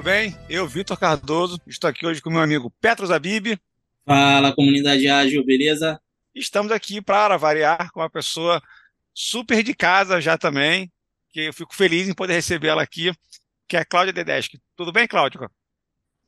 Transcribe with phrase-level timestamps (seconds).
[0.00, 0.34] tudo bem?
[0.48, 3.58] Eu, Vitor Cardoso, estou aqui hoje com meu amigo Petros Abib.
[4.06, 6.00] Fala, comunidade ágil, beleza?
[6.34, 8.62] Estamos aqui para variar com uma pessoa
[9.12, 10.90] super de casa já também,
[11.28, 13.12] que eu fico feliz em poder recebê-la aqui,
[13.68, 14.58] que é a Cláudia Dedeschi.
[14.74, 15.50] Tudo bem, Cláudia?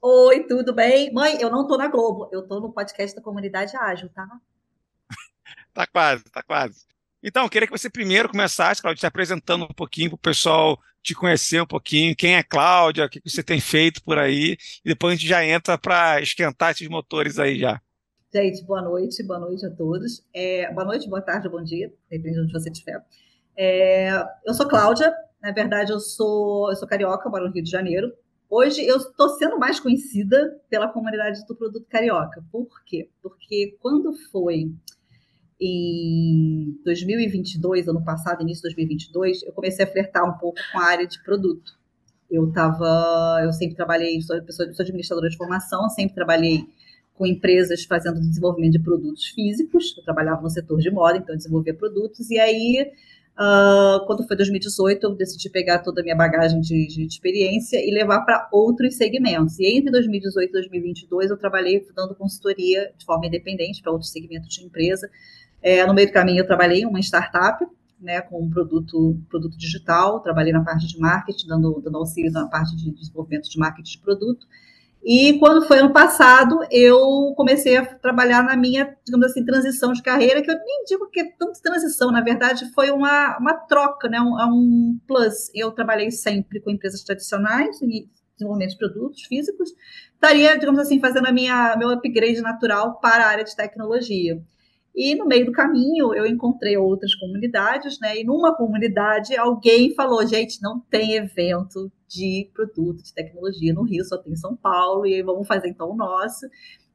[0.02, 1.10] Oi, tudo bem?
[1.10, 4.28] Mãe, eu não estou na Globo, eu estou no podcast da Comunidade Ágil, tá?
[5.72, 6.84] tá quase, tá quase.
[7.22, 10.78] Então, eu queria que você primeiro começasse, Cláudia, te apresentando um pouquinho para o pessoal
[11.02, 14.88] te conhecer um pouquinho, quem é Cláudia, o que você tem feito por aí, e
[14.88, 17.80] depois a gente já entra para esquentar esses motores aí já.
[18.32, 20.24] Gente, boa noite, boa noite a todos.
[20.32, 23.04] É, boa noite, boa tarde, bom dia, depende de onde você estiver.
[23.56, 24.10] É,
[24.46, 28.12] eu sou Cláudia, na verdade eu sou, eu sou carioca, moro no Rio de Janeiro.
[28.48, 32.44] Hoje eu estou sendo mais conhecida pela comunidade do produto carioca.
[32.50, 33.08] Por quê?
[33.22, 34.70] Porque quando foi
[35.64, 40.84] em 2022, ano passado, início de 2022, eu comecei a flertar um pouco com a
[40.84, 41.78] área de produto.
[42.28, 46.64] Eu estava, eu sempre trabalhei, sou, sou administradora de formação, sempre trabalhei
[47.14, 49.94] com empresas fazendo desenvolvimento de produtos físicos.
[49.96, 52.28] Eu trabalhava no setor de moda, então desenvolvia produtos.
[52.30, 52.90] E aí,
[53.38, 57.92] uh, quando foi 2018, eu decidi pegar toda a minha bagagem de, de experiência e
[57.92, 59.60] levar para outros segmentos.
[59.60, 64.48] E entre 2018 e 2022, eu trabalhei dando consultoria de forma independente para outros segmentos
[64.48, 65.08] de empresa
[65.62, 67.64] é, no meio do caminho, eu trabalhei em uma startup,
[68.00, 72.48] né, com um produto, produto digital, trabalhei na parte de marketing, dando, dando auxílio na
[72.48, 74.46] parte de desenvolvimento de marketing de produto.
[75.04, 80.02] E quando foi ano passado, eu comecei a trabalhar na minha, digamos assim, transição de
[80.02, 84.08] carreira, que eu nem digo que é tanto transição, na verdade, foi uma, uma troca,
[84.08, 85.50] né, um, um plus.
[85.54, 89.70] Eu trabalhei sempre com empresas tradicionais, em desenvolvimento de produtos físicos,
[90.14, 94.40] estaria, digamos assim, fazendo a minha, meu upgrade natural para a área de tecnologia.
[94.94, 98.18] E no meio do caminho eu encontrei outras comunidades, né?
[98.18, 104.04] E numa comunidade alguém falou: gente, não tem evento de produto de tecnologia no Rio,
[104.04, 106.46] só tem em São Paulo, e aí vamos fazer então o nosso.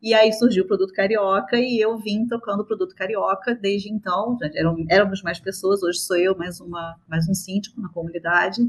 [0.02, 4.38] E aí surgiu o produto carioca e eu vim tocando o produto carioca desde então.
[4.56, 8.62] Eram, éramos mais pessoas, hoje sou eu mais, uma, mais um síndico na comunidade.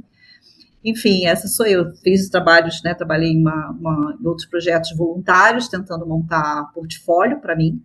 [0.83, 1.95] Enfim, essa sou eu.
[1.97, 2.95] Fiz trabalhos, né?
[2.95, 7.83] Trabalhei em, uma, uma, em outros projetos voluntários, tentando montar portfólio para mim,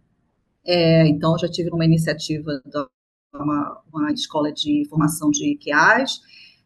[0.65, 2.85] é, então, já tive uma iniciativa de
[3.33, 6.21] uma, uma escola de formação de QAs,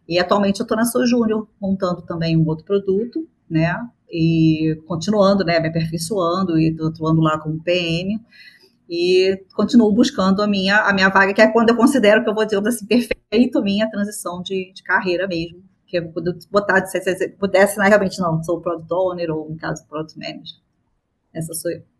[0.08, 3.76] e atualmente eu estou na Sou Júnior, montando também um outro produto, né?
[4.10, 5.60] E continuando, né?
[5.60, 8.20] Me aperfeiçoando e atuando lá como PM.
[8.90, 12.34] E continuo buscando a minha, a minha vaga, que é quando eu considero que eu
[12.34, 15.62] vou, digamos assim, perfeito minha transição de, de carreira mesmo.
[15.86, 16.14] Que eu
[16.52, 20.58] botar, se pudesse, né, realmente não, sou Product Owner ou, no caso, Product Manager.
[21.34, 21.97] Essa sou eu.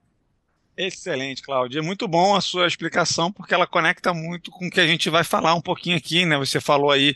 [0.78, 1.80] Excelente, Cláudia.
[1.80, 5.10] É muito bom a sua explicação, porque ela conecta muito com o que a gente
[5.10, 6.38] vai falar um pouquinho aqui, né?
[6.38, 7.16] Você falou aí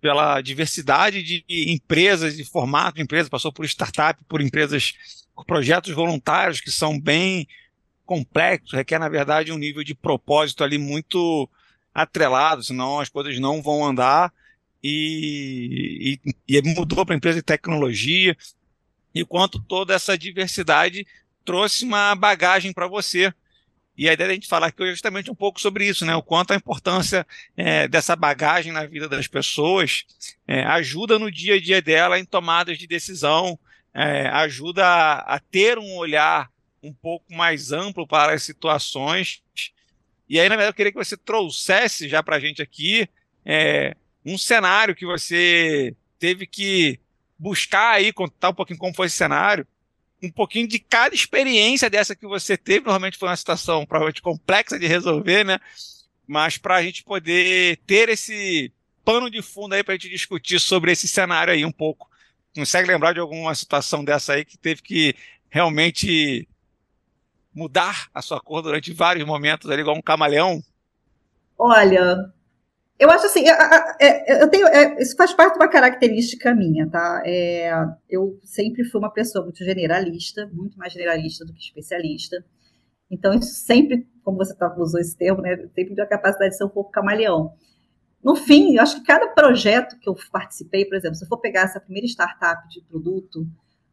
[0.00, 4.94] pela diversidade de empresas, de formato de empresa, passou por startup, por empresas,
[5.34, 7.46] por projetos voluntários que são bem
[8.06, 11.48] complexos, requer, na verdade, um nível de propósito ali muito
[11.94, 14.32] atrelado, senão as coisas não vão andar.
[14.82, 18.36] E, e, e mudou para empresa de tecnologia,
[19.14, 21.06] e quanto toda essa diversidade
[21.44, 23.32] trouxe uma bagagem para você.
[23.96, 26.16] E a ideia da gente falar aqui é justamente um pouco sobre isso, né?
[26.16, 27.24] O quanto a importância
[27.56, 30.04] é, dessa bagagem na vida das pessoas
[30.48, 33.58] é, ajuda no dia a dia dela em tomadas de decisão,
[33.92, 36.50] é, ajuda a, a, ter um olhar
[36.82, 39.42] um pouco mais amplo para as situações.
[40.28, 43.08] E aí, na verdade, eu queria que você trouxesse já para a gente aqui
[43.44, 46.98] é, um cenário que você teve que
[47.38, 49.66] buscar aí, contar um pouquinho como foi esse cenário,
[50.24, 52.86] um pouquinho de cada experiência dessa que você teve.
[52.86, 55.58] Normalmente foi uma situação provavelmente complexa de resolver, né?
[56.26, 58.72] Mas para a gente poder ter esse
[59.04, 62.08] pano de fundo aí para a gente discutir sobre esse cenário aí um pouco.
[62.54, 65.14] Consegue lembrar de alguma situação dessa aí que teve que
[65.50, 66.48] realmente
[67.54, 70.62] mudar a sua cor durante vários momentos ali, igual um camaleão?
[71.58, 72.32] Olha,
[72.98, 73.44] eu acho assim,
[74.00, 77.22] é, eu tenho, é, isso faz parte de uma característica minha, tá?
[77.26, 77.72] É,
[78.08, 82.44] eu sempre fui uma pessoa muito generalista, muito mais generalista do que especialista.
[83.10, 85.56] Então, isso sempre, como você tá, usou esse termo, né?
[85.74, 87.52] Sempre deu a capacidade de ser um pouco camaleão.
[88.22, 91.38] No fim, eu acho que cada projeto que eu participei, por exemplo, se eu for
[91.38, 93.46] pegar essa primeira startup de produto,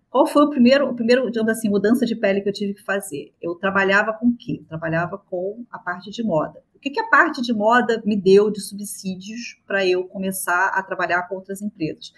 [0.09, 2.83] qual foi o primeiro, o primeiro, digamos assim, mudança de pele que eu tive que
[2.83, 3.33] fazer?
[3.42, 4.59] Eu trabalhava com o quê?
[4.62, 8.50] Eu trabalhava com a parte de moda que, que a parte de moda me deu
[8.50, 12.12] de subsídios para eu começar a trabalhar com outras empresas?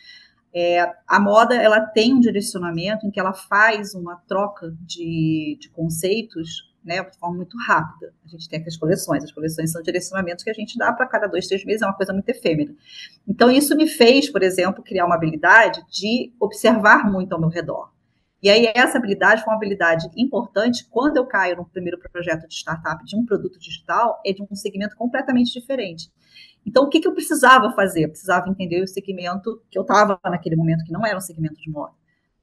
[0.55, 5.69] É, a moda ela tem um direcionamento em que ela faz uma troca de, de
[5.69, 8.13] conceitos né, de forma muito rápida.
[8.25, 11.27] A gente tem as coleções, as coleções são direcionamentos que a gente dá para cada
[11.27, 12.73] dois, três meses, é uma coisa muito efêmera.
[13.27, 17.92] Então, isso me fez, por exemplo, criar uma habilidade de observar muito ao meu redor.
[18.43, 22.53] E aí, essa habilidade foi uma habilidade importante quando eu caio no primeiro projeto de
[22.53, 26.11] startup de um produto digital, é de um segmento completamente diferente.
[26.65, 28.03] Então, o que, que eu precisava fazer?
[28.03, 31.55] Eu precisava entender o segmento que eu estava naquele momento, que não era um segmento
[31.55, 31.93] de moda.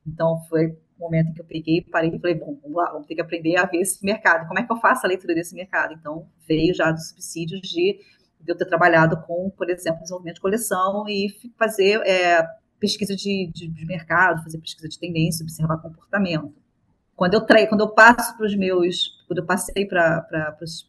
[0.07, 3.07] Então, foi o momento em que eu peguei, parei e falei, bom, vamos lá, vamos
[3.07, 4.49] ter que aprender a ver esse mercado.
[4.49, 5.93] Como é que eu faço a leitura desse mercado?
[5.93, 8.01] Então, veio já dos subsídios de,
[8.41, 12.43] de eu ter trabalhado com, por exemplo, desenvolvimento de coleção e fazer é,
[12.81, 16.53] pesquisa de, de, de, mercado, fazer pesquisa de tendência, observar comportamento.
[17.15, 20.89] Quando eu traio, quando eu passo para os meus, quando eu passei para os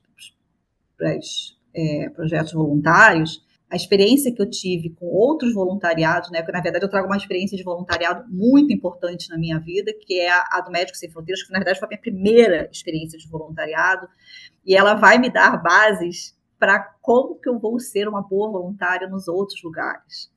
[1.76, 6.40] é, projetos voluntários, a experiência que eu tive com outros voluntariados, né?
[6.40, 10.20] Porque, na verdade, eu trago uma experiência de voluntariado muito importante na minha vida, que
[10.20, 13.18] é a, a do Médico Sem Fronteiras, que, na verdade, foi a minha primeira experiência
[13.18, 14.08] de voluntariado,
[14.66, 19.08] e ela vai me dar bases para como que eu vou ser uma boa voluntária
[19.08, 20.30] nos outros lugares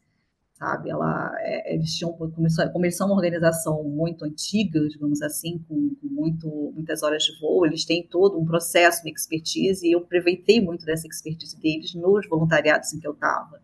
[0.55, 0.91] sabe?
[0.91, 5.95] Ela, é, eles tinham, começou, como eles são uma organização muito antiga, digamos assim, com,
[6.01, 10.01] com, muito, muitas horas de voo, eles têm todo um processo, uma expertise, e eu
[10.01, 13.61] aproveitei muito dessa expertise deles nos voluntariados em que eu estava.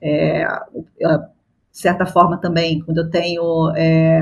[0.00, 0.44] É,
[1.76, 4.20] de certa forma também, quando eu tenho é,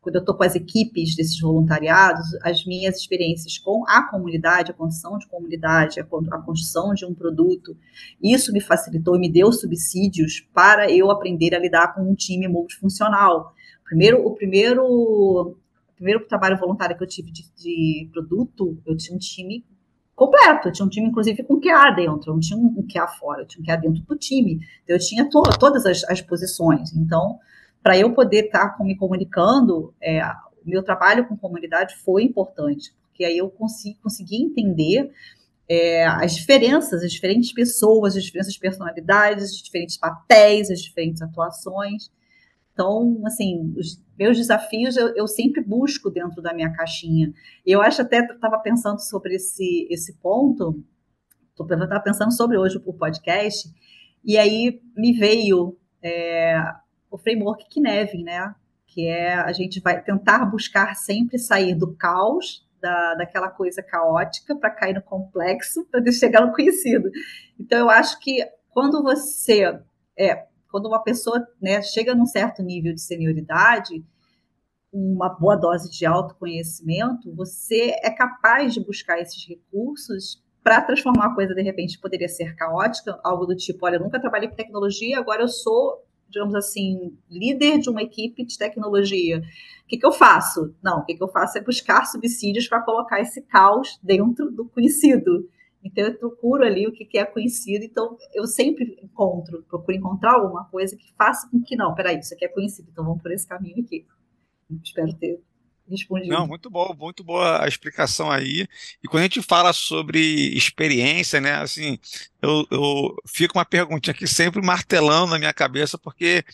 [0.00, 4.74] quando eu estou com as equipes desses voluntariados, as minhas experiências com a comunidade, a
[4.74, 7.76] construção de comunidade, a, construção de um produto,
[8.22, 12.48] isso me facilitou e me deu subsídios para eu aprender a lidar com um time
[12.48, 13.52] multifuncional.
[13.84, 15.56] Primeiro, o primeiro, o
[15.94, 19.64] primeiro trabalho voluntário que eu tive de, de produto, eu tinha um time
[20.20, 20.68] completo.
[20.68, 22.30] Eu tinha um time, inclusive, com QA dentro.
[22.30, 24.60] Eu não tinha um QA fora, eu tinha um QA dentro do time.
[24.84, 26.94] Então, eu tinha to todas as, as posições.
[26.94, 27.38] Então,
[27.82, 30.22] para eu poder estar tá me comunicando, é,
[30.64, 35.10] o meu trabalho com comunidade foi importante, porque aí eu consegui, consegui entender
[35.68, 42.10] é, as diferenças, as diferentes pessoas, as diferentes personalidades, os diferentes papéis, as diferentes atuações.
[42.72, 47.32] Então, assim, os meus desafios eu, eu sempre busco dentro da minha caixinha.
[47.64, 50.82] Eu acho até, estava pensando sobre esse, esse ponto,
[51.52, 53.70] estava pensando sobre hoje o podcast,
[54.24, 56.60] e aí me veio é,
[57.10, 58.54] o framework Kinevin, né?
[58.86, 64.56] Que é a gente vai tentar buscar sempre sair do caos, da, daquela coisa caótica,
[64.56, 67.10] para cair no complexo, para chegar no conhecido.
[67.58, 69.80] Então, eu acho que quando você
[70.16, 74.04] é, quando uma pessoa né, chega num certo nível de senioridade,
[74.92, 81.34] uma boa dose de autoconhecimento, você é capaz de buscar esses recursos para transformar a
[81.34, 85.18] coisa, de repente, poderia ser caótica, algo do tipo, olha, eu nunca trabalhei com tecnologia,
[85.18, 89.38] agora eu sou digamos assim, líder de uma equipe de tecnologia.
[89.84, 90.74] O que, que eu faço?
[90.82, 94.64] Não, o que, que eu faço é buscar subsídios para colocar esse caos dentro do
[94.66, 95.48] conhecido.
[95.82, 97.84] Então, eu procuro ali o que, que é conhecido.
[97.84, 102.34] Então, eu sempre encontro, procuro encontrar alguma coisa que faça com que, não, peraí, isso
[102.34, 104.06] aqui é conhecido, então vamos por esse caminho aqui.
[104.82, 105.42] Espero ter
[105.90, 106.32] respondido.
[106.32, 108.66] Não, muito bom, muito boa a explicação aí.
[109.02, 110.20] E quando a gente fala sobre
[110.56, 111.98] experiência, né, assim,
[112.40, 116.44] eu, eu fico uma perguntinha aqui sempre martelando na minha cabeça, porque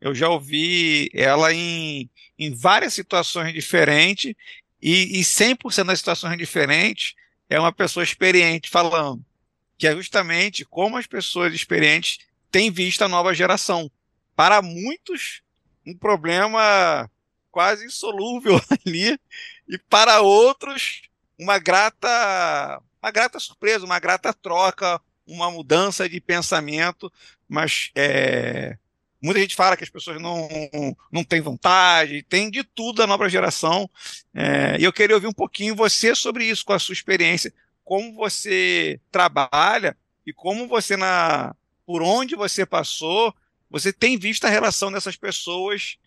[0.00, 2.08] eu já ouvi ela em,
[2.38, 4.34] em várias situações diferentes,
[4.80, 7.14] e, e 100% das situações diferentes
[7.50, 9.24] é uma pessoa experiente falando,
[9.76, 12.18] que é justamente como as pessoas experientes
[12.50, 13.90] têm visto a nova geração.
[14.36, 15.42] Para muitos,
[15.86, 17.10] um problema
[17.58, 18.54] quase insolúvel
[18.86, 19.18] ali,
[19.68, 21.02] e para outros,
[21.36, 27.12] uma grata, uma grata surpresa, uma grata troca, uma mudança de pensamento,
[27.48, 28.78] mas é,
[29.20, 30.48] muita gente fala que as pessoas não,
[31.10, 33.90] não têm vontade, tem de tudo da nova geração,
[34.32, 38.14] é, e eu queria ouvir um pouquinho você sobre isso, com a sua experiência, como
[38.14, 43.34] você trabalha e como você, na, por onde você passou,
[43.68, 45.98] você tem visto a relação dessas pessoas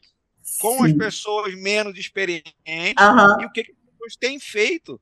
[0.59, 0.85] com Sim.
[0.85, 2.53] as pessoas menos experientes
[2.99, 3.41] uhum.
[3.41, 4.99] e o que, que as pessoas têm feito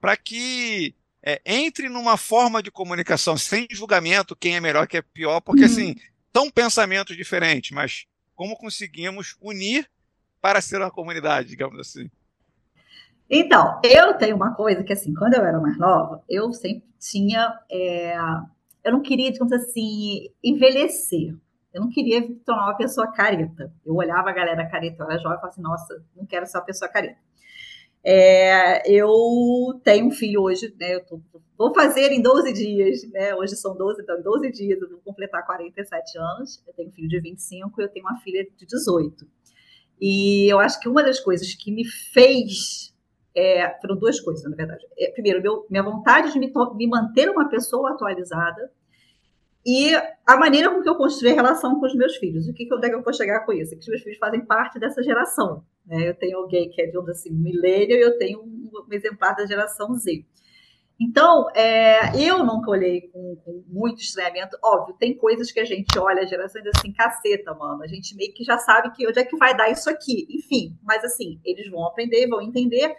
[0.00, 5.02] para que é, entre numa forma de comunicação sem julgamento quem é melhor, quem é
[5.02, 5.66] pior, porque uhum.
[5.66, 5.96] assim,
[6.34, 9.90] são pensamentos diferentes, mas como conseguimos unir
[10.40, 12.08] para ser uma comunidade, digamos assim.
[13.28, 17.58] Então, eu tenho uma coisa que, assim, quando eu era mais nova, eu sempre tinha.
[17.68, 18.16] É,
[18.84, 21.34] eu não queria, digamos assim, envelhecer.
[21.76, 23.70] Eu não queria tornar uma pessoa careta.
[23.84, 26.56] Eu olhava a galera careta, eu era jovem e falava assim, nossa, não quero ser
[26.56, 27.18] uma pessoa careta.
[28.02, 30.94] É, eu tenho um filho hoje, né?
[30.94, 31.20] Eu tô,
[31.58, 33.34] vou fazer em 12 dias, né?
[33.34, 36.62] Hoje são 12, então em 12 dias eu vou completar 47 anos.
[36.66, 39.26] Eu tenho um filho de 25 e eu tenho uma filha de 18.
[40.00, 42.94] E eu acho que uma das coisas que me fez
[43.36, 44.86] é, foram duas coisas, na verdade.
[44.98, 48.72] É, primeiro, meu, minha vontade de me, me, manter uma pessoa atualizada
[49.66, 49.92] e
[50.24, 52.46] a maneira com que eu construí a relação com os meus filhos.
[52.46, 53.74] O que, onde é que eu vou chegar com isso?
[53.74, 55.64] É que os meus filhos fazem parte dessa geração.
[55.84, 56.08] Né?
[56.08, 59.44] Eu tenho alguém que é, de assim, milênio e eu tenho um, um exemplar da
[59.44, 60.24] geração Z.
[60.98, 64.56] Então, é, eu nunca olhei com, com, muito estranhamento.
[64.62, 67.82] Óbvio, tem coisas que a gente olha a geração diz assim, caceta, mano.
[67.82, 70.28] A gente meio que já sabe que onde é que vai dar isso aqui.
[70.30, 72.94] Enfim, mas assim, eles vão aprender, vão entender.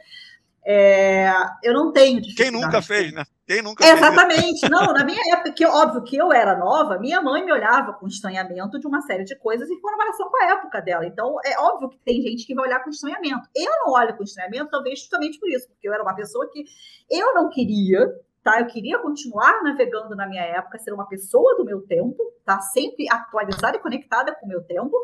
[0.69, 1.31] É,
[1.63, 3.23] eu não tenho Quem nunca fez, né?
[3.47, 4.59] Quem nunca é, Exatamente.
[4.59, 4.69] Fez.
[4.69, 8.05] Não, na minha época, que óbvio que eu era nova, minha mãe me olhava com
[8.05, 11.05] estranhamento de uma série de coisas em comparação com a época dela.
[11.05, 13.47] Então, é óbvio que tem gente que vai olhar com estranhamento.
[13.55, 16.65] Eu não olho com estranhamento, talvez justamente por isso, porque eu era uma pessoa que
[17.09, 18.05] eu não queria
[18.47, 18.61] Tá?
[18.61, 22.61] Eu queria continuar navegando na minha época, ser uma pessoa do meu tempo, tá?
[22.61, 24.97] Sempre atualizada e conectada com o meu tempo.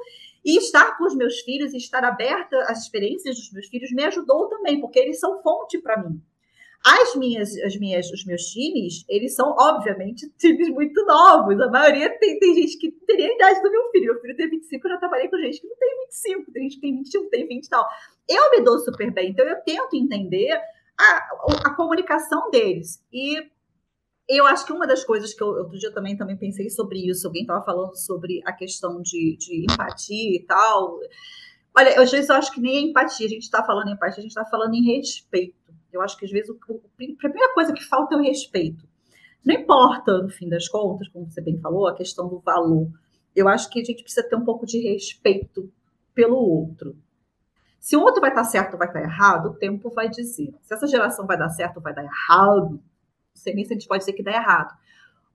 [0.46, 4.48] E estar com os meus filhos, estar aberta às experiências dos meus filhos me ajudou
[4.48, 6.22] também, porque eles são fonte para mim.
[6.86, 11.60] As minhas, as minhas, os meus times, eles são, obviamente, times muito novos.
[11.60, 14.06] A maioria tem, tem gente que teria a idade do meu filho.
[14.06, 16.76] Meu filho tem 25, eu já trabalhei com gente que não tem 25, tem gente
[16.76, 17.86] que tem 21, tem 20 e tal.
[18.26, 20.58] Eu me dou super bem, então eu tento entender
[21.00, 21.18] a,
[21.66, 23.04] a comunicação deles.
[23.12, 23.38] E
[24.28, 27.28] eu acho que uma das coisas que eu outro dia também, também pensei sobre isso,
[27.28, 31.00] alguém estava falando sobre a questão de, de empatia e tal.
[31.76, 34.20] Olha, às vezes eu acho que nem é empatia, a gente está falando em empatia,
[34.20, 35.56] a gente está falando em respeito.
[35.92, 38.88] Eu acho que às vezes o, a primeira coisa que falta é o respeito.
[39.44, 42.88] Não importa, no fim das contas, como você bem falou, a questão do valor.
[43.36, 45.70] Eu acho que a gente precisa ter um pouco de respeito
[46.14, 46.96] pelo outro.
[47.84, 50.56] Se o outro vai estar certo ou vai estar errado, o tempo vai dizer.
[50.62, 52.82] Se essa geração vai dar certo ou vai dar errado, não
[53.36, 54.74] sei nem se a gente pode dizer que dá errado.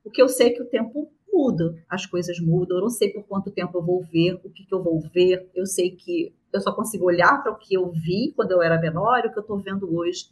[0.03, 2.79] O que eu sei é que o tempo muda, as coisas mudam.
[2.79, 5.47] Eu não sei por quanto tempo eu vou ver, o que, que eu vou ver.
[5.55, 8.81] Eu sei que eu só consigo olhar para o que eu vi quando eu era
[8.81, 10.31] menor e o que eu estou vendo hoje.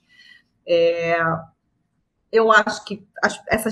[0.66, 1.18] É,
[2.32, 3.06] eu acho que
[3.46, 3.68] essa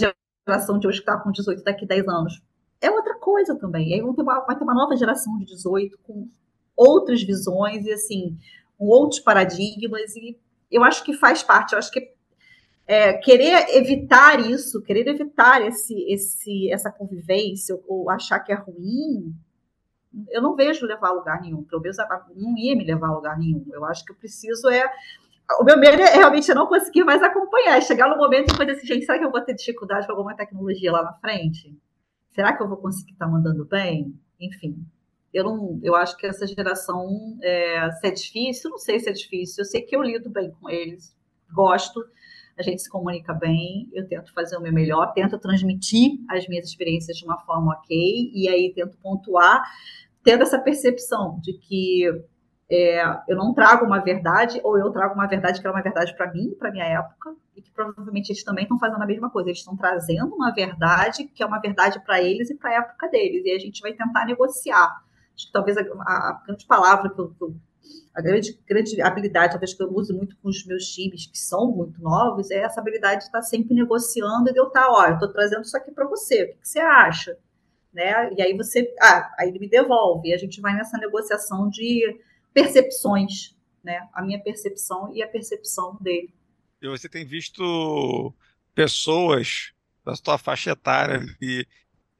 [0.46, 2.42] geração de hoje que está com 18 daqui a 10 anos
[2.78, 3.94] é outra coisa também.
[3.94, 6.28] Aí vai ter uma nova geração de 18 com
[6.76, 8.36] outras visões e assim,
[8.78, 10.36] outros paradigmas e
[10.70, 12.12] eu acho que faz parte, eu acho que
[12.86, 19.34] é, querer evitar isso, querer evitar esse, esse, essa convivência ou achar que é ruim,
[20.30, 21.64] eu não vejo levar a lugar nenhum.
[21.64, 21.96] Pelo menos
[22.36, 23.64] não ia me levar a lugar nenhum.
[23.72, 24.84] Eu acho que eu preciso é.
[25.60, 27.82] O meu medo é realmente eu não conseguir mais acompanhar.
[27.82, 30.34] Chegar no momento e fazer assim, gente, será que eu vou ter dificuldade com alguma
[30.34, 31.76] tecnologia lá na frente?
[32.32, 34.18] Será que eu vou conseguir estar mandando bem?
[34.40, 34.84] Enfim,
[35.34, 39.12] eu não, eu acho que essa geração é, se é difícil, não sei se é
[39.12, 39.62] difícil.
[39.62, 41.14] Eu sei que eu lido bem com eles,
[41.52, 42.04] gosto,
[42.56, 46.68] a gente se comunica bem, eu tento fazer o meu melhor, tento transmitir as minhas
[46.68, 49.60] experiências de uma forma ok, e aí tento pontuar,
[50.22, 52.08] tendo essa percepção de que
[52.70, 56.16] é, eu não trago uma verdade, ou eu trago uma verdade que era uma verdade
[56.16, 59.48] para mim, para minha época, e que provavelmente eles também estão fazendo a mesma coisa.
[59.48, 63.08] Eles estão trazendo uma verdade que é uma verdade para eles e para a época
[63.08, 65.03] deles, e a gente vai tentar negociar
[65.34, 67.54] Acho que talvez a, a, grande palavra que eu, que eu
[68.14, 71.70] a grande, grande habilidade, talvez que eu uso muito com os meus times, que são
[71.70, 75.14] muito novos, é essa habilidade de estar sempre negociando e de eu estar, olha, eu
[75.14, 77.36] estou trazendo isso aqui para você, o que, que, você acha?
[77.92, 78.32] Né?
[78.34, 82.20] E aí você, ah, aí ele me devolve, e a gente vai nessa negociação de
[82.52, 84.08] percepções, né?
[84.12, 86.32] A minha percepção e a percepção dele.
[86.80, 88.32] E você tem visto
[88.74, 89.72] pessoas
[90.04, 91.66] da sua faixa etária e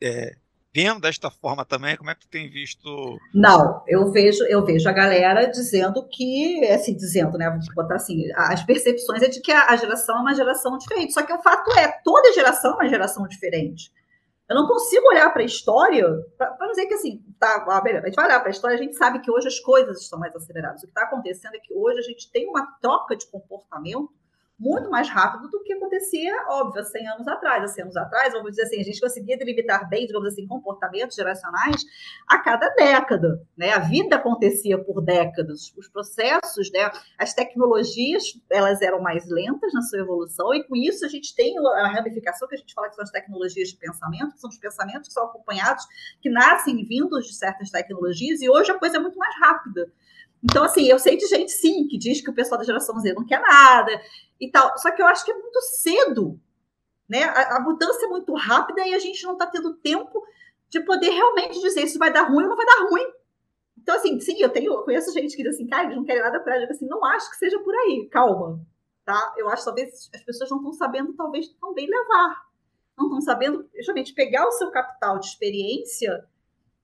[0.00, 0.36] é,
[0.74, 1.96] vendo desta forma também?
[1.96, 3.18] Como é que tu tem visto?
[3.32, 7.48] Não, eu vejo, eu vejo a galera dizendo que, assim, dizendo, né?
[7.48, 11.12] Vamos botar assim, as percepções é de que a, geração é uma geração diferente.
[11.12, 13.92] Só que o fato é, toda geração é uma geração diferente.
[14.48, 18.26] Eu não consigo olhar para a história para dizer que assim, tá, a gente vai
[18.26, 20.82] olhar para a história, a gente sabe que hoje as coisas estão mais aceleradas.
[20.82, 24.12] O que está acontecendo é que hoje a gente tem uma troca de comportamento
[24.58, 27.64] muito mais rápido do que acontecia, óbvio, há 100 anos atrás.
[27.64, 31.16] Há 100 anos atrás, vamos dizer assim, a gente conseguia delimitar bem, digamos assim, comportamentos
[31.16, 31.84] geracionais
[32.28, 33.42] a cada década.
[33.56, 33.72] Né?
[33.72, 35.72] A vida acontecia por décadas.
[35.76, 36.90] Os processos, né?
[37.18, 41.54] as tecnologias, elas eram mais lentas na sua evolução, e com isso a gente tem
[41.58, 44.58] a ramificação que a gente fala que são as tecnologias de pensamento, que são os
[44.58, 45.84] pensamentos que são acompanhados,
[46.20, 49.90] que nascem vindos de certas tecnologias, e hoje a coisa é muito mais rápida.
[50.44, 53.14] Então, assim, eu sei de gente, sim, que diz que o pessoal da geração Z
[53.14, 53.98] não quer nada
[54.46, 54.76] e tal.
[54.78, 56.40] Só que eu acho que é muito cedo,
[57.08, 57.24] né?
[57.24, 60.22] A, a mudança é muito rápida e a gente não está tendo tempo
[60.68, 63.06] de poder realmente dizer se vai dar ruim ou não vai dar ruim.
[63.78, 66.22] Então, assim, sim, eu tenho, eu conheço gente que diz assim, cara, eles não querem
[66.22, 66.64] nada para ela.
[66.70, 68.60] assim, não acho que seja por aí, calma,
[69.04, 69.34] tá?
[69.36, 72.46] Eu acho que talvez as pessoas não estão sabendo, talvez, também levar.
[72.96, 76.24] Não estão sabendo, justamente, pegar o seu capital de experiência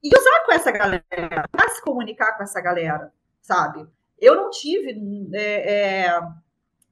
[0.02, 3.12] e usar com essa galera, para se comunicar com essa galera
[3.50, 3.87] sabe?
[4.19, 4.97] Eu não tive
[5.35, 6.21] é, é,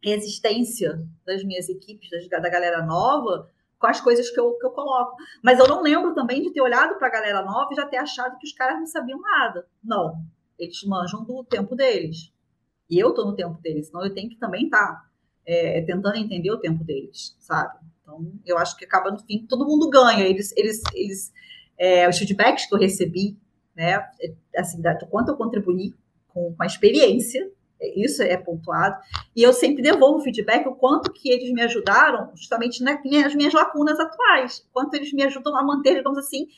[0.02, 5.16] resistência das minhas equipes, da galera nova, com as coisas que eu, que eu coloco.
[5.42, 7.96] Mas eu não lembro também de ter olhado para a galera nova e já ter
[7.96, 9.66] achado que os caras não sabiam nada.
[9.82, 10.20] Não.
[10.58, 12.32] Eles manjam do tempo deles.
[12.90, 15.10] E eu estou no tempo deles, então eu tenho que também estar tá,
[15.46, 17.78] é, tentando entender o tempo deles, sabe?
[18.00, 20.24] Então, eu acho que acaba no fim, todo mundo ganha.
[20.24, 21.32] Eles, eles, eles
[21.76, 23.38] é, os feedbacks que eu recebi,
[23.76, 24.02] né,
[24.56, 25.94] assim, do quanto eu contribuí
[26.28, 28.96] com, com a experiência, isso é pontuado,
[29.34, 33.98] e eu sempre devolvo feedback o quanto que eles me ajudaram justamente nas minhas lacunas
[33.98, 36.48] atuais, quanto eles me ajudam a manter, digamos assim,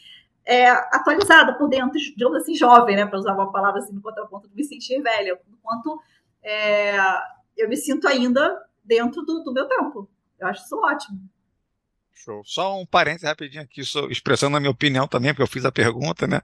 [0.44, 4.48] é, atualizada por dentro, digamos assim, jovem, né, para usar uma palavra assim no contraponto
[4.48, 6.00] de me sentir velha, o quanto
[6.42, 6.96] é,
[7.56, 10.08] eu me sinto ainda dentro do, do meu tempo.
[10.38, 11.20] Eu acho isso ótimo.
[12.12, 12.42] Show.
[12.44, 16.26] Só um parênteses rapidinho aqui, expressando a minha opinião também, porque eu fiz a pergunta,
[16.26, 16.40] né?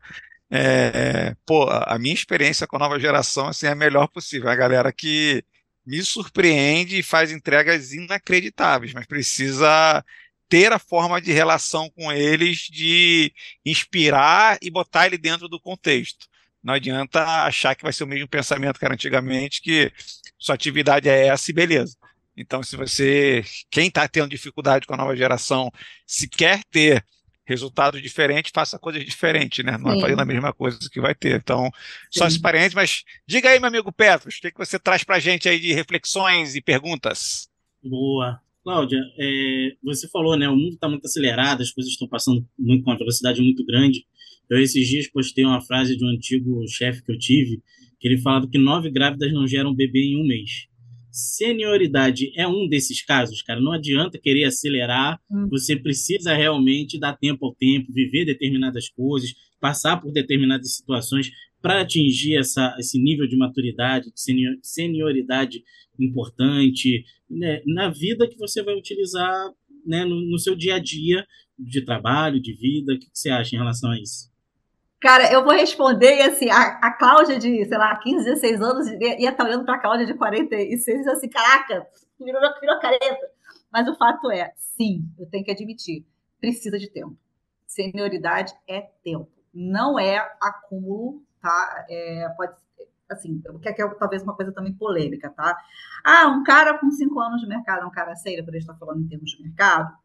[0.50, 4.48] É, pô, a minha experiência com a nova geração assim, é a melhor possível.
[4.48, 5.44] É a galera que
[5.84, 10.04] me surpreende e faz entregas inacreditáveis, mas precisa
[10.48, 13.32] ter a forma de relação com eles de
[13.64, 16.26] inspirar e botar ele dentro do contexto.
[16.62, 19.92] Não adianta achar que vai ser o mesmo pensamento que era antigamente, que
[20.38, 21.96] sua atividade é essa e beleza.
[22.36, 25.70] Então, se você, quem está tendo dificuldade com a nova geração,
[26.06, 27.04] se quer ter
[27.46, 29.78] resultados diferentes, faça coisas diferentes, né?
[29.78, 29.98] Não é Sim.
[29.98, 31.36] é fazendo a mesma coisa que vai ter.
[31.36, 31.70] Então,
[32.10, 32.18] Sim.
[32.18, 35.16] só esse parênteses, mas diga aí, meu amigo Petros, o que, que você traz para
[35.16, 37.48] a gente aí de reflexões e perguntas?
[37.82, 38.40] Boa.
[38.64, 40.48] Cláudia, é, você falou, né?
[40.48, 44.04] O mundo está muito acelerado, as coisas estão passando muito com uma velocidade muito grande.
[44.50, 47.62] Eu, esses dias, postei uma frase de um antigo chefe que eu tive,
[48.00, 50.66] que ele falava que nove grávidas não geram bebê em um mês.
[51.16, 53.58] Senioridade é um desses casos, cara.
[53.58, 55.18] Não adianta querer acelerar.
[55.30, 55.48] Hum.
[55.50, 61.30] Você precisa realmente dar tempo ao tempo, viver determinadas coisas, passar por determinadas situações
[61.62, 65.64] para atingir essa, esse nível de maturidade, de senioridade
[65.98, 69.50] importante né, na vida que você vai utilizar
[69.86, 71.26] né, no, no, seu dia a dia
[71.58, 72.92] de trabalho, de vida.
[72.92, 74.30] O que você acha em relação a isso?
[75.00, 78.88] Cara, eu vou responder, e assim, a, a Cláudia de, sei lá, 15, 16 anos
[78.88, 81.86] ia estar olhando para a Cláudia de 46 e assim, caraca,
[82.18, 83.30] virou, virou careta.
[83.70, 86.06] Mas o fato é, sim, eu tenho que admitir,
[86.40, 87.16] precisa de tempo.
[87.66, 91.84] Senioridade é tempo, não é acúmulo, tá?
[91.90, 92.54] É, pode
[93.08, 95.56] assim, que é, talvez uma coisa também polêmica, tá?
[96.04, 98.62] Ah, um cara com cinco anos de mercado é um cara sério, para a gente
[98.62, 99.96] estar falando em termos de mercado?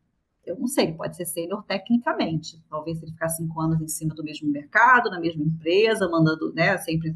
[0.45, 2.62] Eu não sei, ele pode ser sênior tecnicamente.
[2.69, 6.54] Talvez se ele ficar cinco anos em cima do mesmo mercado, na mesma empresa, mandando,
[6.54, 7.13] né, sempre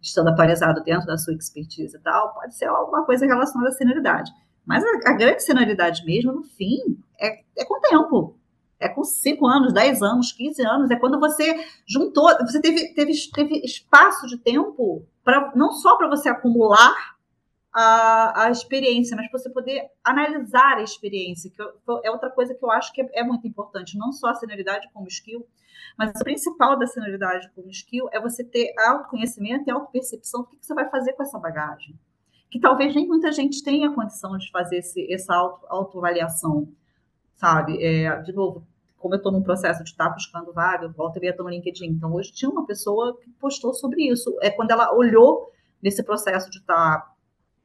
[0.00, 4.30] estando atualizado dentro da sua expertise e tal, pode ser alguma coisa relacionada à senioridade.
[4.64, 6.78] Mas a, a grande senioridade mesmo, no fim,
[7.18, 8.36] é, é com tempo.
[8.78, 10.90] É com cinco anos, dez anos, quinze anos.
[10.90, 16.08] É quando você juntou, você teve, teve, teve espaço de tempo para não só para
[16.08, 17.11] você acumular
[17.72, 21.62] a, a experiência, mas você poder analisar a experiência, que
[22.04, 24.88] é outra coisa que eu acho que é, é muito importante, não só a senioridade
[24.92, 25.46] como skill,
[25.96, 30.58] mas o principal da senioridade como skill é você ter autoconhecimento e autopercepção do que,
[30.60, 31.98] você vai fazer com essa bagagem.
[32.50, 36.68] Que talvez nem muita gente tenha condição de fazer esse, essa auto, autoavaliação,
[37.36, 37.82] sabe?
[37.82, 38.66] É, de novo,
[38.98, 41.50] como eu estou num processo de estar tá buscando vaga, volta e meia estou no
[41.50, 41.86] LinkedIn.
[41.86, 44.36] Então, hoje tinha uma pessoa que postou sobre isso.
[44.42, 45.50] É quando ela olhou
[45.82, 47.11] nesse processo de estar tá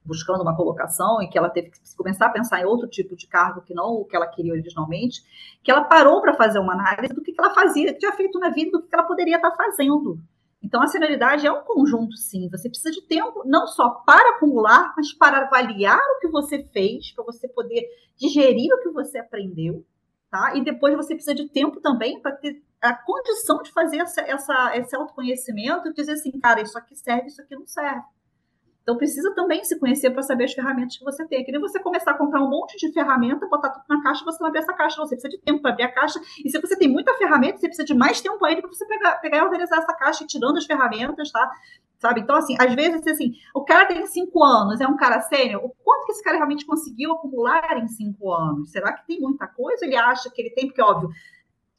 [0.07, 3.27] buscando uma colocação e que ela teve que começar a pensar em outro tipo de
[3.27, 5.21] cargo que não o que ela queria originalmente,
[5.61, 8.49] que ela parou para fazer uma análise do que, ela fazia, que tinha feito na
[8.49, 10.17] vida, do que ela poderia estar fazendo.
[10.63, 12.49] Então, a senioridade é um conjunto, sim.
[12.49, 17.11] Você precisa de tempo, não só para acumular, mas para avaliar o que você fez,
[17.11, 17.85] para você poder
[18.17, 19.85] digerir o que você aprendeu,
[20.31, 20.55] tá?
[20.55, 24.77] E depois você precisa de tempo também para ter a condição de fazer essa, essa,
[24.77, 28.03] esse autoconhecimento e dizer assim, cara, isso aqui serve, isso aqui não serve.
[28.88, 31.43] Então, precisa também se conhecer para saber as ferramentas que você tem.
[31.43, 34.38] Que nem você começar a comprar um monte de ferramenta, botar tudo na caixa, você
[34.39, 34.95] não abrir essa caixa.
[34.97, 36.17] Não, você precisa de tempo para abrir a caixa.
[36.45, 39.15] E se você tem muita ferramenta, você precisa de mais tempo ainda para você pegar,
[39.17, 41.52] pegar e organizar essa caixa, tirando as ferramentas, tá?
[42.00, 42.21] Sabe?
[42.21, 45.69] Então, assim, às vezes, assim, o cara tem cinco anos, é um cara sênior, o
[45.84, 48.71] quanto que esse cara realmente conseguiu acumular em cinco anos?
[48.71, 49.84] Será que tem muita coisa?
[49.84, 51.10] Ele acha que ele tem, porque, óbvio,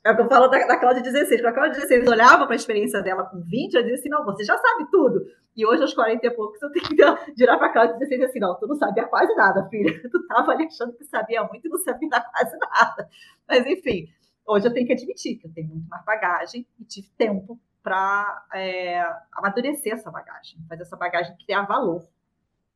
[0.04, 1.40] é o que eu falo da, da Cláudia 16.
[1.40, 4.24] Quando a Cláudia 16 olhava para a experiência dela com 20, ela dizia assim: não,
[4.24, 5.20] você já sabe tudo.
[5.58, 6.94] E hoje, aos 40 e poucos, eu tenho que
[7.36, 9.90] virar para a Cláudia 16 assim: não, tu não sabia quase nada, filha.
[10.08, 13.10] Tu estava ali achando que sabia muito e não sabia quase nada.
[13.48, 14.08] Mas, enfim,
[14.46, 18.46] hoje eu tenho que admitir que eu tenho muito mais bagagem e tive tempo para
[18.54, 22.06] é, amadurecer essa bagagem, fazer essa bagagem criar valor.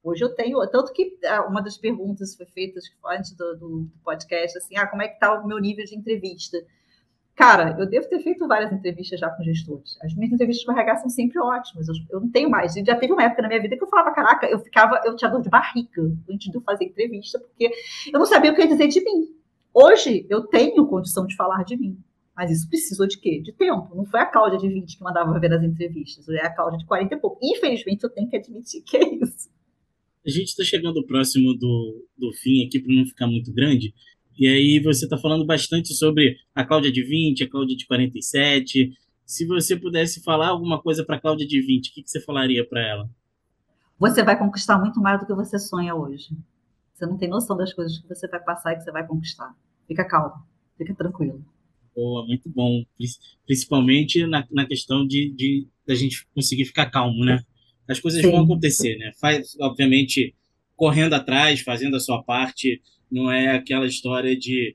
[0.03, 4.59] Hoje eu tenho, tanto que é, uma das perguntas foi feita antes do, do, podcast,
[4.59, 6.59] assim, ah, como é que está o meu nível de entrevista?
[7.35, 9.97] Cara, eu devo ter feito várias entrevistas já com gestores.
[10.03, 11.89] As minhas entrevistas com RH são sempre ótimas.
[11.89, 12.75] Eu, eu não tenho mais.
[12.75, 15.31] Já teve uma época na minha vida que eu falava, caraca, eu ficava, eu tinha
[15.31, 17.71] dor de barriga antes de eu fazer entrevista, porque
[18.13, 19.29] eu não sabia o que ia dizer de mim.
[19.75, 21.99] Hoje eu tenho condição de falar de mim.
[22.37, 23.41] Mas isso precisou de quê?
[23.43, 23.95] De tempo.
[23.95, 26.27] Não foi a Cláudia de 20 que mandava ver as entrevistas.
[26.29, 27.39] É a Cláudia de 40 e pouco.
[27.43, 29.51] Infelizmente, eu tenho que admitir que é isso.
[30.25, 33.93] A gente está chegando próximo do, do fim aqui, para não ficar muito grande.
[34.39, 38.93] E aí você está falando bastante sobre a Cláudia de 20, a Cláudia de 47.
[39.25, 42.21] Se você pudesse falar alguma coisa para a Cláudia de 20, o que, que você
[42.21, 43.11] falaria para ela?
[43.99, 46.31] Você vai conquistar muito mais do que você sonha hoje.
[46.93, 49.55] Você não tem noção das coisas que você vai passar e que você vai conquistar.
[49.87, 50.45] Fica calmo,
[50.77, 51.45] fica tranquilo.
[51.95, 52.83] Boa, muito bom.
[53.47, 57.43] Principalmente na, na questão de, de da gente conseguir ficar calmo, né?
[57.89, 58.31] As coisas Sim.
[58.31, 59.13] vão acontecer, né?
[59.21, 60.35] Faz, obviamente,
[60.77, 62.81] correndo atrás, fazendo a sua parte,
[63.13, 64.75] não é aquela história de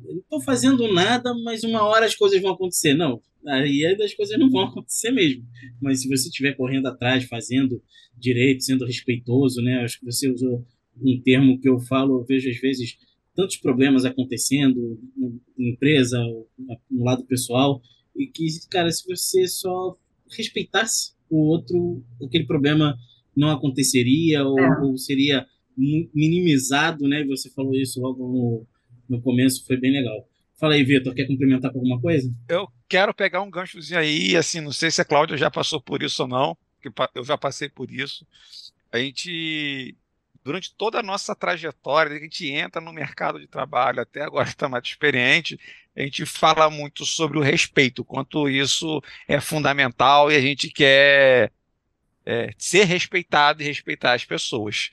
[0.00, 2.94] não estou fazendo nada, mas uma hora as coisas vão acontecer.
[2.94, 5.44] Não, aí as coisas não vão acontecer mesmo.
[5.80, 7.82] Mas se você estiver correndo atrás, fazendo
[8.16, 9.82] direito, sendo respeitoso, né?
[9.82, 10.64] Acho que você usou
[11.00, 12.96] um termo que eu falo, eu vejo às vezes
[13.34, 16.18] tantos problemas acontecendo na empresa,
[16.90, 17.82] no lado pessoal,
[18.14, 19.96] e que, cara, se você só
[20.30, 22.96] respeitasse o outro, aquele problema
[23.36, 24.80] não aconteceria ou, é.
[24.82, 25.44] ou seria
[25.76, 27.24] minimizado, né?
[27.24, 28.66] Você falou isso logo no,
[29.16, 30.26] no começo, foi bem legal.
[30.58, 32.32] Fala aí, Vitor, quer complementar com alguma coisa?
[32.48, 36.02] Eu quero pegar um ganchozinho aí, assim, não sei se a Cláudia já passou por
[36.02, 38.26] isso ou não, porque eu já passei por isso.
[38.92, 39.96] A gente,
[40.44, 44.68] durante toda a nossa trajetória, a gente entra no mercado de trabalho, até agora está
[44.68, 45.58] mais experiente,
[45.96, 51.50] a gente fala muito sobre o respeito, quanto isso é fundamental e a gente quer
[52.24, 54.90] é, ser respeitado e respeitar as pessoas.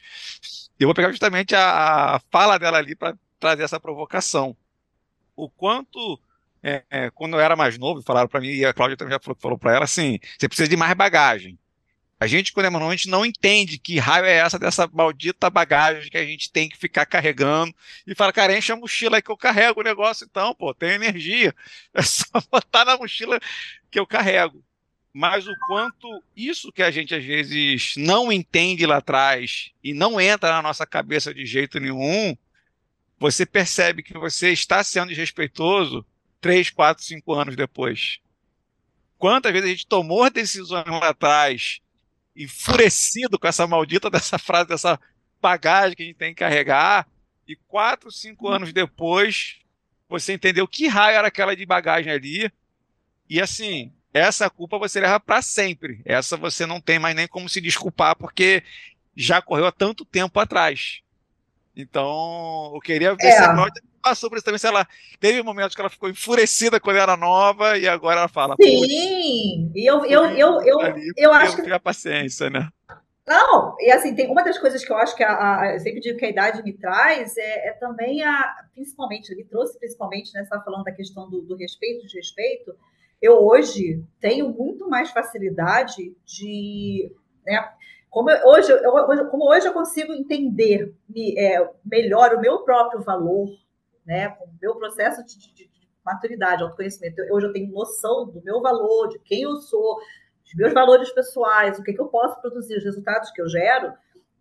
[0.80, 4.56] Eu vou pegar justamente a, a fala dela ali para trazer essa provocação.
[5.36, 6.20] O quanto,
[6.62, 9.20] é, é, quando eu era mais novo, falaram para mim, e a Cláudia também já
[9.20, 11.58] falou, falou para ela assim: você precisa de mais bagagem.
[12.20, 15.50] A gente, quando é manual, a gente não entende que raio é essa dessa maldita
[15.50, 17.74] bagagem que a gente tem que ficar carregando.
[18.06, 20.92] E fala, cara, enche a mochila aí que eu carrego o negócio, então, pô, tem
[20.92, 21.56] energia.
[21.96, 23.40] É só botar na mochila
[23.90, 24.64] que eu carrego
[25.14, 30.22] mas o quanto isso que a gente às vezes não entende lá atrás e não
[30.22, 32.36] entra na nossa cabeça de jeito nenhum,
[33.20, 36.06] você percebe que você está sendo desrespeitoso
[36.40, 38.20] três, quatro, cinco anos depois.
[39.18, 41.80] Quantas vezes a gente tomou decisões lá atrás,
[42.36, 45.00] enfurecido com essa maldita dessa frase, dessa
[45.40, 47.08] bagagem que a gente tem que carregar,
[47.48, 49.60] e quatro, cinco anos depois
[50.08, 52.52] você entendeu que raio era aquela de bagagem ali,
[53.30, 56.02] e assim, essa culpa você leva para sempre.
[56.06, 58.64] Essa você não tem mais nem como se desculpar, porque
[59.16, 61.02] já correu há tanto tempo atrás.
[61.76, 63.32] Então, eu queria ver é.
[63.32, 64.86] se a Cláudia passou por isso também, se ela
[65.20, 68.56] teve momentos que ela ficou enfurecida quando era nova e agora ela fala.
[68.62, 71.72] Sim, e eu, eu, eu, eu, ali, eu acho que.
[71.72, 72.68] a paciência, né?
[73.26, 76.02] Não, e assim, tem uma das coisas que eu acho que a, a eu sempre
[76.02, 80.40] digo que a idade me traz é, é também a, principalmente, ele trouxe principalmente, né,
[80.40, 82.76] você estava falando da questão do, do respeito, de respeito,
[83.22, 87.14] eu hoje tenho muito mais facilidade de.
[87.46, 87.72] Né,
[88.10, 90.94] como, eu, hoje, eu, como hoje eu consigo entender
[91.38, 93.48] é, melhor o meu próprio valor,
[94.06, 97.22] né, o meu processo de, de, de maturidade, autoconhecimento.
[97.32, 100.00] Hoje eu tenho noção do meu valor, de quem eu sou,
[100.44, 103.94] dos meus valores pessoais, o que, que eu posso produzir, os resultados que eu gero.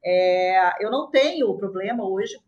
[0.02, 2.40] É, eu não tenho problema hoje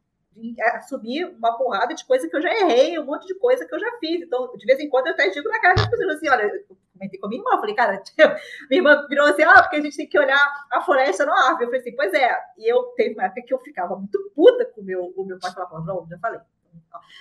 [0.75, 3.79] assumir uma porrada de coisa que eu já errei, um monte de coisa que eu
[3.79, 4.23] já fiz.
[4.23, 6.77] Então, de vez em quando, eu até digo na cara das pessoas assim: olha, eu
[6.93, 8.03] comentei com a minha irmã, falei, cara,
[8.71, 11.65] minha irmã virou assim: ah, porque a gente tem que olhar a floresta no árvore.
[11.65, 12.39] Eu falei assim: pois é.
[12.59, 15.39] E eu teve uma época que eu ficava muito puta com o meu, o meu
[15.39, 16.41] pai, falar palavrão, já falei.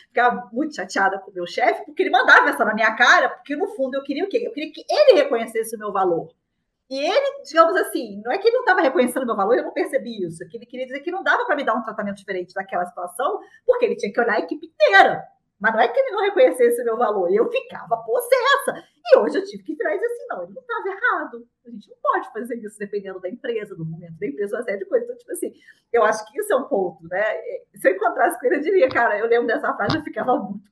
[0.08, 3.56] Ficava muito chateada com o meu chefe, porque ele mandava essa na minha cara, porque
[3.56, 4.44] no fundo eu queria o quê?
[4.46, 6.34] Eu queria que ele reconhecesse o meu valor.
[6.92, 9.72] E ele, digamos assim, não é que ele não estava reconhecendo meu valor, eu não
[9.72, 10.46] percebi isso.
[10.50, 13.40] Que ele queria dizer que não dava para me dar um tratamento diferente daquela situação,
[13.66, 15.24] porque ele tinha que olhar a equipe inteira.
[15.58, 18.84] Mas não é que ele não reconhecesse o meu valor, eu ficava possessa.
[19.06, 21.48] E hoje eu tive que virar e dizer assim: não, ele não estava errado.
[21.66, 24.80] A gente não pode fazer isso dependendo da empresa, do momento da empresa, uma série
[24.80, 25.08] de coisas.
[25.08, 25.54] Então, tipo assim,
[25.94, 27.24] eu acho que isso é um ponto, né?
[27.74, 30.70] Se eu encontrasse com ele, eu diria, cara, eu lembro dessa frase, eu ficava muito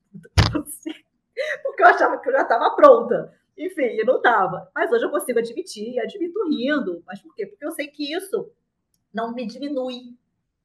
[0.52, 0.66] puta.
[1.64, 3.40] Porque eu achava que eu já estava pronta.
[3.60, 4.72] Enfim, não estava.
[4.74, 7.04] Mas hoje eu consigo admitir, admito rindo.
[7.06, 7.46] Mas por quê?
[7.46, 8.50] Porque eu sei que isso
[9.14, 10.16] não me diminui,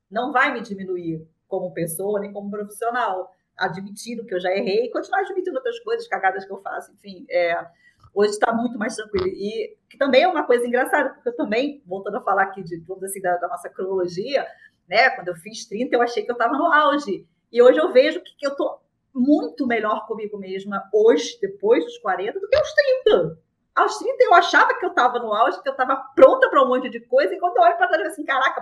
[0.08, 3.34] não vai me diminuir como pessoa, nem como profissional.
[3.56, 7.26] Admitindo que eu já errei continuar admitindo outras coisas, cagadas que eu faço, enfim.
[7.28, 7.66] É,
[8.14, 9.26] hoje está muito mais tranquilo.
[9.26, 12.76] E que também é uma coisa engraçada, porque eu também, voltando a falar aqui de,
[12.76, 14.46] vamos assim, da, da nossa cronologia,
[14.88, 15.10] né?
[15.10, 17.26] Quando eu fiz 30, eu achei que eu estava no auge.
[17.50, 18.83] E hoje eu vejo que, que eu estou
[19.14, 22.72] muito melhor comigo mesma hoje, depois dos 40, do que aos
[23.04, 23.38] 30.
[23.74, 26.68] Aos 30 eu achava que eu estava no auge, que eu estava pronta para um
[26.68, 28.60] monte de coisa, e quando eu olho para trás, assim, caraca,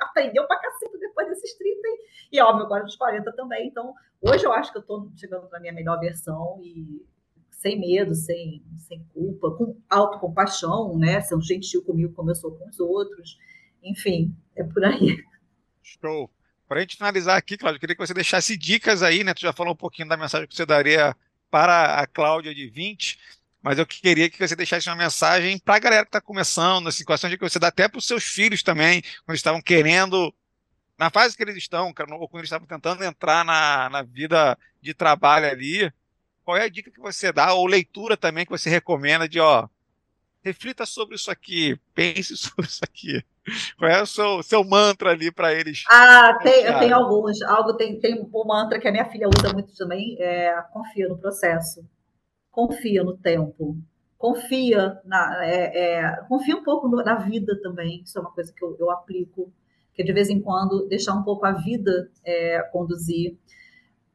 [0.00, 3.68] aprendeu pra caceta depois desses 30, e, e óbvio, agora dos 40 também.
[3.68, 7.04] Então, hoje eu acho que eu estou chegando na minha melhor versão e
[7.50, 11.20] sem medo, sem, sem culpa, com autocompaixão, né?
[11.20, 13.38] Sendo gentil comigo como eu sou com os outros.
[13.82, 15.22] Enfim, é por aí.
[15.82, 16.30] Show.
[16.70, 19.34] Para a gente finalizar aqui, Cláudio, eu queria que você deixasse dicas aí, né?
[19.34, 21.16] Tu já falou um pouquinho da mensagem que você daria
[21.50, 23.18] para a Cláudia de 20,
[23.60, 27.04] mas eu queria que você deixasse uma mensagem para a galera que está começando, assim,
[27.04, 30.32] questão de que você dá até para os seus filhos também, quando estavam querendo,
[30.96, 34.94] na fase que eles estão, ou quando eles estavam tentando entrar na, na vida de
[34.94, 35.92] trabalho ali,
[36.44, 39.68] qual é a dica que você dá, ou leitura também que você recomenda de, ó,
[40.40, 43.24] reflita sobre isso aqui, pense sobre isso aqui.
[43.78, 45.84] Qual é o seu, seu mantra ali para eles?
[45.88, 47.40] Ah, tem, eu tenho alguns.
[47.42, 51.18] Algo tem, tem um mantra que a minha filha usa muito também, é confia no
[51.18, 51.84] processo,
[52.50, 53.76] confia no tempo,
[54.18, 58.02] confia na, é, é, confia um pouco na vida também.
[58.02, 59.52] Isso é uma coisa que eu, eu aplico,
[59.94, 63.38] que de vez em quando deixar um pouco a vida é, conduzir.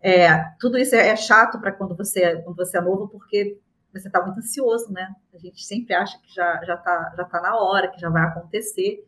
[0.01, 3.57] É, tudo isso é, é chato para quando você, quando você é novo, porque
[3.91, 5.15] você está muito ansioso, né?
[5.33, 8.23] A gente sempre acha que já já está já tá na hora, que já vai
[8.23, 9.03] acontecer.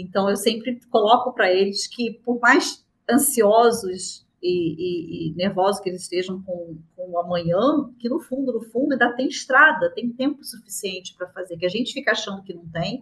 [0.00, 5.88] Então eu sempre coloco para eles que por mais ansiosos e, e, e, nervosos que
[5.88, 10.12] eles estejam com, com o amanhã, que no fundo, no fundo, ainda tem estrada, tem
[10.12, 13.00] tempo suficiente para fazer, que a gente fica achando que não tem,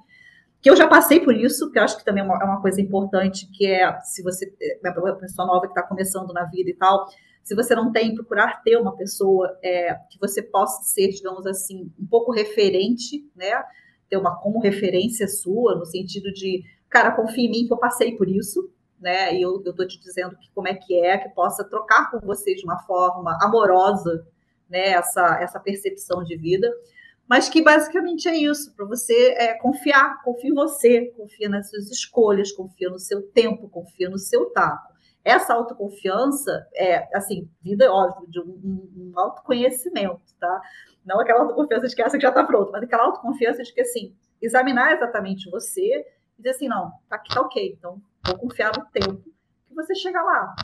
[0.63, 2.63] que eu já passei por isso, que eu acho que também é uma, é uma
[2.63, 6.71] coisa importante, que é, se você, é uma pessoa nova que está começando na vida
[6.71, 7.07] e tal,
[7.43, 11.93] se você não tem, procurar ter uma pessoa é, que você possa ser, digamos assim,
[12.01, 13.63] um pouco referente, né,
[14.09, 16.63] ter uma como referência sua, no sentido de,
[16.95, 19.99] cara, confia em mim que eu passei por isso, né, e eu, eu tô te
[19.99, 24.25] dizendo que como é que é, que possa trocar com você de uma forma amorosa,
[24.71, 26.73] né, essa, essa percepção de vida,
[27.29, 31.91] mas que basicamente é isso, para você é, confiar, confia em você, confia nas suas
[31.91, 34.95] escolhas, confia no seu tempo, confia no seu taco.
[35.25, 40.61] Essa autoconfiança é, assim, vida, óbvio, de um, um autoconhecimento, tá?
[41.05, 44.15] Não aquela autoconfiança de que essa já está pronta, mas aquela autoconfiança de que, assim,
[44.41, 46.05] examinar exatamente você
[46.39, 49.23] e dizer assim, não, tá aqui, tá ok, então vou confiar no tempo
[49.69, 50.55] que você chega lá.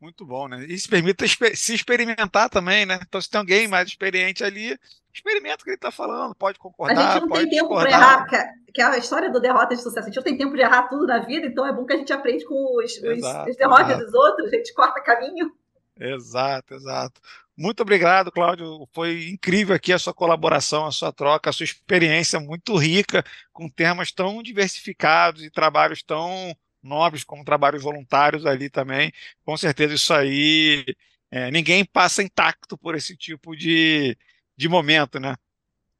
[0.00, 0.64] Muito bom, né?
[0.64, 1.24] E se permita
[1.54, 2.98] se experimentar também, né?
[3.06, 4.76] Então, se tem alguém mais experiente ali,
[5.14, 6.98] experimenta o que ele está falando, pode concordar.
[6.98, 10.06] A gente não tem tempo para errar, que é a história do derrota de sucesso.
[10.06, 11.96] A gente não tem tempo de errar tudo na vida, então é bom que a
[11.96, 14.04] gente aprende com os, exato, os derrotas exato.
[14.04, 15.52] dos outros, a gente corta caminho.
[16.00, 17.20] Exato, exato.
[17.62, 18.88] Muito obrigado, Cláudio.
[18.92, 23.68] Foi incrível aqui a sua colaboração, a sua troca, a sua experiência muito rica, com
[23.68, 29.12] temas tão diversificados e trabalhos tão nobres como trabalhos voluntários ali também.
[29.44, 30.84] Com certeza isso aí
[31.30, 34.18] é, ninguém passa intacto por esse tipo de,
[34.56, 35.36] de momento, né?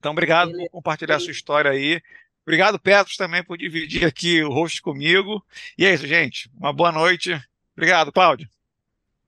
[0.00, 2.02] Então, obrigado por compartilhar a sua história aí.
[2.44, 5.40] Obrigado, Petros, também por dividir aqui o host comigo.
[5.78, 6.50] E é isso, gente.
[6.58, 7.40] Uma boa noite.
[7.76, 8.48] Obrigado, Cláudio.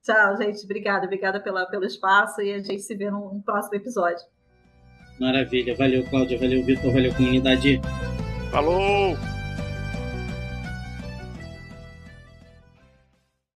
[0.04, 0.64] Tchau, gente.
[0.64, 1.06] Obrigada.
[1.06, 4.24] Obrigada pela, pelo espaço e a gente se vê num, num próximo episódio.
[5.18, 5.74] Maravilha.
[5.74, 6.38] Valeu, Cláudia.
[6.38, 6.92] Valeu, Vitor.
[6.92, 7.80] Valeu, comunidade.
[8.50, 9.16] Falou!